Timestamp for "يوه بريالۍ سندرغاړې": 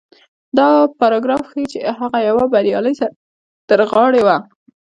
2.29-4.21